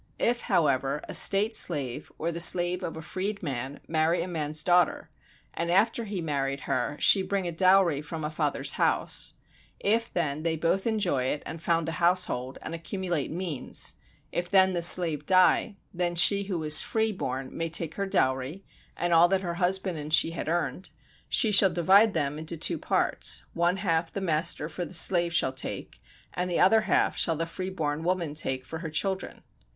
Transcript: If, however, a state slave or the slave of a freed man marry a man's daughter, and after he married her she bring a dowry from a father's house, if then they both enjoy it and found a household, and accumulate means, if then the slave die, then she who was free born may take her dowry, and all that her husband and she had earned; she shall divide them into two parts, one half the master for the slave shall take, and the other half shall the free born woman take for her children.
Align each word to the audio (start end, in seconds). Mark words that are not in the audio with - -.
If, 0.17 0.41
however, 0.41 1.03
a 1.07 1.13
state 1.13 1.55
slave 1.55 2.11
or 2.17 2.31
the 2.31 2.39
slave 2.39 2.81
of 2.81 2.97
a 2.97 3.03
freed 3.03 3.43
man 3.43 3.81
marry 3.87 4.23
a 4.23 4.27
man's 4.27 4.63
daughter, 4.63 5.11
and 5.53 5.69
after 5.69 6.05
he 6.05 6.21
married 6.21 6.61
her 6.61 6.97
she 6.99 7.21
bring 7.21 7.47
a 7.47 7.51
dowry 7.51 8.01
from 8.01 8.23
a 8.23 8.31
father's 8.31 8.71
house, 8.77 9.35
if 9.79 10.11
then 10.11 10.41
they 10.41 10.55
both 10.55 10.87
enjoy 10.87 11.25
it 11.25 11.43
and 11.45 11.61
found 11.61 11.87
a 11.87 11.91
household, 12.01 12.57
and 12.63 12.73
accumulate 12.73 13.29
means, 13.29 13.93
if 14.31 14.49
then 14.49 14.73
the 14.73 14.81
slave 14.81 15.27
die, 15.27 15.75
then 15.93 16.15
she 16.15 16.45
who 16.45 16.57
was 16.57 16.81
free 16.81 17.11
born 17.11 17.55
may 17.55 17.69
take 17.69 17.93
her 17.93 18.07
dowry, 18.07 18.63
and 18.97 19.13
all 19.13 19.27
that 19.27 19.41
her 19.41 19.53
husband 19.61 19.99
and 19.99 20.11
she 20.15 20.31
had 20.31 20.49
earned; 20.49 20.89
she 21.29 21.51
shall 21.51 21.69
divide 21.69 22.15
them 22.15 22.39
into 22.39 22.57
two 22.57 22.79
parts, 22.79 23.43
one 23.53 23.77
half 23.77 24.11
the 24.11 24.19
master 24.19 24.67
for 24.67 24.83
the 24.83 24.95
slave 24.95 25.31
shall 25.31 25.53
take, 25.53 26.01
and 26.33 26.49
the 26.49 26.59
other 26.59 26.81
half 26.81 27.15
shall 27.15 27.35
the 27.35 27.45
free 27.45 27.69
born 27.69 28.03
woman 28.03 28.33
take 28.33 28.65
for 28.65 28.79
her 28.79 28.89
children. 28.89 29.43